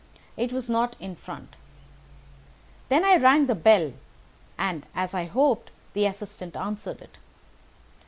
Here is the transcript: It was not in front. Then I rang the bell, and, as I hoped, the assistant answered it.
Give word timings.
It 0.35 0.51
was 0.51 0.67
not 0.67 0.95
in 0.99 1.15
front. 1.15 1.55
Then 2.89 3.05
I 3.05 3.17
rang 3.17 3.45
the 3.45 3.53
bell, 3.53 3.93
and, 4.57 4.83
as 4.95 5.13
I 5.13 5.25
hoped, 5.25 5.69
the 5.93 6.07
assistant 6.07 6.55
answered 6.55 7.03
it. 7.03 7.19